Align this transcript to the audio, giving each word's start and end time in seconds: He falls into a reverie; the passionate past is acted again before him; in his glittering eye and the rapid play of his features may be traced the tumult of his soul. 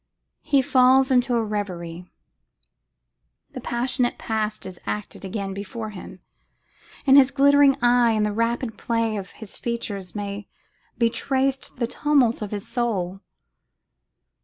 He 0.41 0.63
falls 0.63 1.11
into 1.11 1.35
a 1.35 1.43
reverie; 1.43 2.11
the 3.51 3.61
passionate 3.61 4.17
past 4.17 4.65
is 4.65 4.79
acted 4.87 5.23
again 5.23 5.53
before 5.53 5.91
him; 5.91 6.21
in 7.05 7.17
his 7.17 7.29
glittering 7.29 7.77
eye 7.83 8.13
and 8.13 8.25
the 8.25 8.33
rapid 8.33 8.79
play 8.79 9.15
of 9.15 9.29
his 9.33 9.57
features 9.57 10.15
may 10.15 10.47
be 10.97 11.11
traced 11.11 11.75
the 11.75 11.85
tumult 11.85 12.41
of 12.41 12.49
his 12.49 12.67
soul. 12.67 13.19